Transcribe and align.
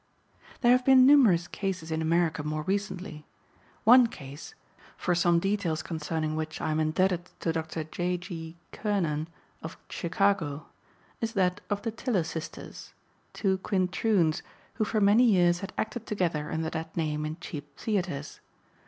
There 0.61 0.71
have 0.71 0.83
been 0.83 1.05
numerous 1.05 1.47
cases 1.47 1.91
in 1.91 2.01
America 2.01 2.41
more 2.43 2.63
recently. 2.63 3.23
One 3.83 4.07
case 4.07 4.55
(for 4.97 5.13
some 5.13 5.37
details 5.37 5.83
concerning 5.83 6.35
which 6.35 6.59
I 6.59 6.71
am 6.71 6.79
indebted 6.79 7.29
to 7.41 7.53
Dr. 7.53 7.83
J.G. 7.83 8.57
Kiernan, 8.71 9.27
of 9.61 9.77
Chicago) 9.89 10.65
is 11.21 11.33
that 11.33 11.61
of 11.69 11.83
the 11.83 11.91
"Tiller 11.91 12.23
Sisters," 12.23 12.93
two 13.33 13.59
quintroons, 13.59 14.41
who 14.73 14.85
for 14.85 14.99
many 14.99 15.23
years 15.25 15.59
had 15.59 15.71
acted 15.77 16.07
together 16.07 16.51
under 16.51 16.71
that 16.71 16.97
name 16.97 17.23
in 17.23 17.37
cheap 17.39 17.77
theaters. 17.77 18.39